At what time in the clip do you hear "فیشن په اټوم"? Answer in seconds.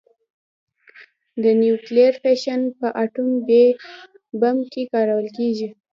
2.23-3.31